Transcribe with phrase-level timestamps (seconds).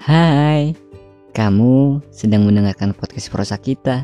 [0.00, 0.72] Hai,
[1.36, 4.00] kamu sedang mendengarkan podcast prosa kita.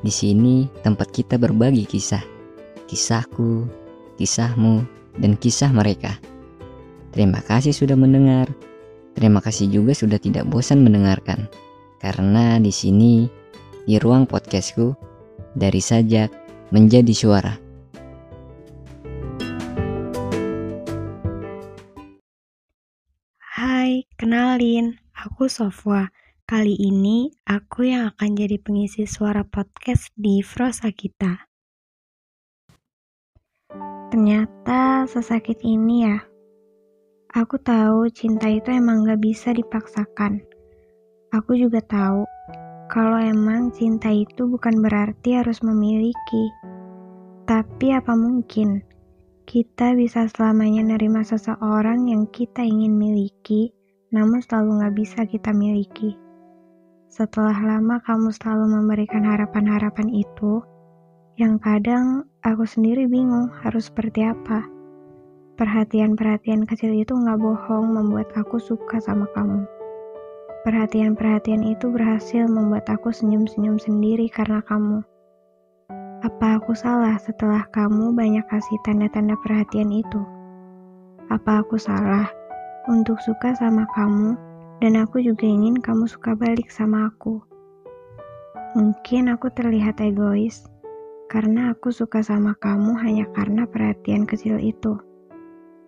[0.00, 2.24] Di sini tempat kita berbagi kisah,
[2.88, 3.68] kisahku,
[4.16, 4.88] kisahmu,
[5.20, 6.16] dan kisah mereka.
[7.12, 8.48] Terima kasih sudah mendengar.
[9.12, 11.44] Terima kasih juga sudah tidak bosan mendengarkan.
[12.00, 13.28] Karena di sini,
[13.84, 14.96] di ruang podcastku,
[15.52, 16.32] dari sajak
[16.72, 17.63] menjadi suara.
[25.24, 26.12] Aku Sofwa.
[26.44, 31.48] Kali ini aku yang akan jadi pengisi suara podcast di Frosa kita.
[34.12, 36.20] Ternyata sesakit ini ya.
[37.32, 40.44] Aku tahu cinta itu emang gak bisa dipaksakan.
[41.32, 42.28] Aku juga tahu
[42.92, 46.44] kalau emang cinta itu bukan berarti harus memiliki.
[47.48, 48.84] Tapi apa mungkin
[49.48, 53.73] kita bisa selamanya nerima seseorang yang kita ingin miliki,
[54.14, 56.14] namun selalu gak bisa kita miliki.
[57.10, 60.62] Setelah lama kamu selalu memberikan harapan-harapan itu,
[61.34, 64.70] yang kadang aku sendiri bingung harus seperti apa.
[65.58, 69.66] Perhatian-perhatian kecil itu nggak bohong membuat aku suka sama kamu.
[70.62, 75.02] Perhatian-perhatian itu berhasil membuat aku senyum-senyum sendiri karena kamu.
[76.22, 80.22] Apa aku salah setelah kamu banyak kasih tanda-tanda perhatian itu?
[81.30, 82.26] Apa aku salah
[82.84, 84.36] untuk suka sama kamu
[84.84, 87.40] dan aku juga ingin kamu suka balik sama aku.
[88.76, 90.68] Mungkin aku terlihat egois
[91.32, 95.00] karena aku suka sama kamu hanya karena perhatian kecil itu.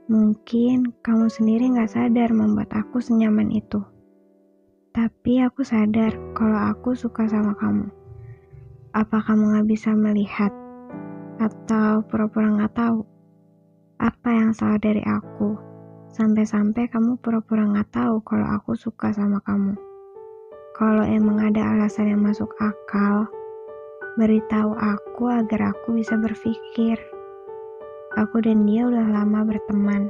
[0.06, 3.82] Mungkin kamu sendiri gak sadar membuat aku senyaman itu.
[4.94, 7.90] Tapi aku sadar kalau aku suka sama kamu.
[8.96, 10.54] Apa kamu gak bisa melihat?
[11.36, 13.04] Atau pura-pura gak tahu?
[14.00, 15.75] Apa yang salah dari aku?
[16.16, 19.76] Sampai-sampai kamu pura-pura gak tahu kalau aku suka sama kamu.
[20.72, 23.28] Kalau emang ada alasan yang masuk akal,
[24.16, 26.96] beritahu aku agar aku bisa berpikir.
[28.16, 30.08] Aku dan dia udah lama berteman.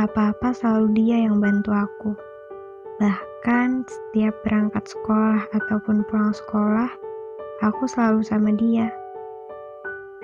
[0.00, 2.16] Apa-apa selalu dia yang bantu aku.
[2.96, 6.88] Bahkan setiap berangkat sekolah ataupun pulang sekolah,
[7.60, 8.88] aku selalu sama dia.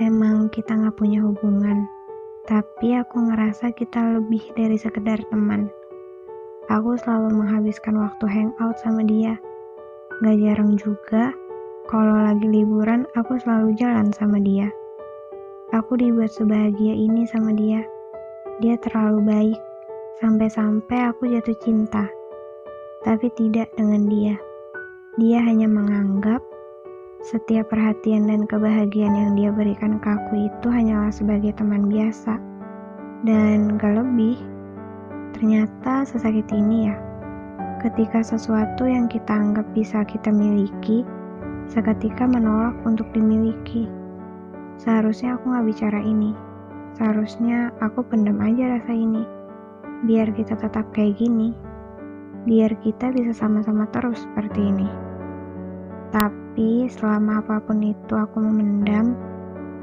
[0.01, 1.85] Memang kita gak punya hubungan,
[2.43, 5.71] tapi aku ngerasa kita lebih dari sekedar teman.
[6.67, 9.39] Aku selalu menghabiskan waktu hangout sama dia.
[10.23, 11.31] Gak jarang juga,
[11.87, 14.71] kalau lagi liburan aku selalu jalan sama dia.
[15.71, 17.87] Aku dibuat sebahagia ini sama dia.
[18.59, 19.61] Dia terlalu baik,
[20.19, 22.11] sampai-sampai aku jatuh cinta.
[23.07, 24.35] Tapi tidak dengan dia.
[25.19, 26.43] Dia hanya menganggap
[27.23, 32.35] setiap perhatian dan kebahagiaan yang dia berikan ke aku itu hanyalah sebagai teman biasa.
[33.23, 34.35] Dan gak lebih,
[35.39, 36.99] ternyata sesakit ini ya.
[37.79, 41.07] Ketika sesuatu yang kita anggap bisa kita miliki,
[41.71, 43.87] seketika menolak untuk dimiliki.
[44.83, 46.35] Seharusnya aku gak bicara ini.
[46.99, 49.23] Seharusnya aku pendam aja rasa ini.
[50.03, 51.55] Biar kita tetap kayak gini.
[52.43, 54.91] Biar kita bisa sama-sama terus seperti ini.
[56.53, 59.17] Tapi selama apa pun itu aku memendam,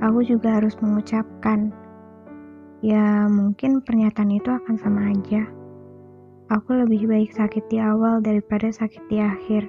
[0.06, 1.74] aku juga harus mengucapkan.
[2.86, 5.50] Ya mungkin pernyataan itu akan sama aja.
[6.54, 9.66] Aku lebih baik sakit di awal daripada sakit di akhir.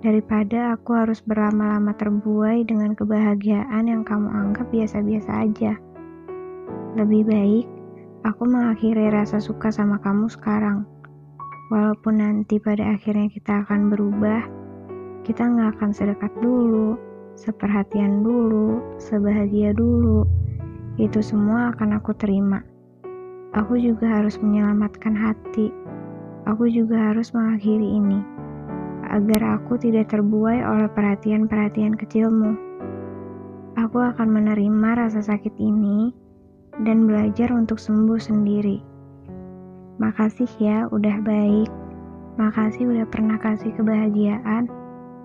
[0.00, 5.76] Daripada aku harus berlama-lama terbuai dengan kebahagiaan yang kamu anggap biasa-biasa aja.
[6.96, 7.66] Lebih baik
[8.24, 10.88] aku mengakhiri rasa suka sama kamu sekarang.
[11.68, 14.64] Walaupun nanti pada akhirnya kita akan berubah,
[15.26, 16.94] kita nggak akan sedekat dulu,
[17.34, 20.22] seperhatian dulu, sebahagia dulu.
[21.02, 22.62] Itu semua akan aku terima.
[23.58, 25.74] Aku juga harus menyelamatkan hati.
[26.46, 28.22] Aku juga harus mengakhiri ini,
[29.10, 32.54] agar aku tidak terbuai oleh perhatian-perhatian kecilmu.
[33.82, 36.14] Aku akan menerima rasa sakit ini
[36.86, 38.78] dan belajar untuk sembuh sendiri.
[39.98, 41.66] Makasih ya udah baik.
[42.38, 44.70] Makasih udah pernah kasih kebahagiaan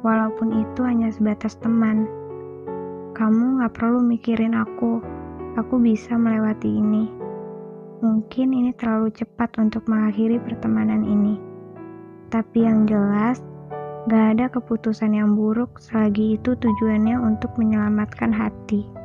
[0.02, 2.06] walaupun itu hanya sebatas teman.
[3.18, 5.02] Kamu gak perlu mikirin aku,
[5.58, 7.10] aku bisa melewati ini.
[8.02, 11.38] Mungkin ini terlalu cepat untuk mengakhiri pertemanan ini.
[12.34, 13.42] Tapi yang jelas,
[14.10, 19.01] gak ada keputusan yang buruk selagi itu tujuannya untuk menyelamatkan hati.